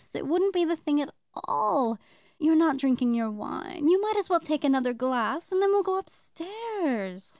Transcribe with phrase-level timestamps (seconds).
[0.15, 1.99] It wouldn't be the thing at all.
[2.39, 3.87] You're not drinking your wine.
[3.87, 7.27] You might as well take another glass, and then we'll go up stairs."